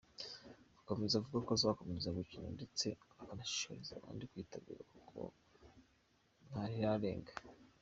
[0.81, 2.87] Akomeza avuga ko azakomeza gukina ndetse
[3.31, 5.19] anashishikariza abandi kwitabira kuko
[6.47, 7.33] ntarirarenga.